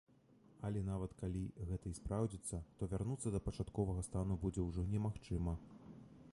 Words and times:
Але 0.67 0.79
нават 0.87 1.11
калі 1.19 1.41
гэта 1.71 1.91
і 1.91 1.97
спраўдзіцца, 1.99 2.61
то 2.79 2.89
вярнуцца 2.95 3.35
да 3.35 3.43
пачатковага 3.49 4.01
стану 4.11 4.41
будзе 4.47 4.67
ўжо 4.69 4.89
немагчыма. 4.95 5.59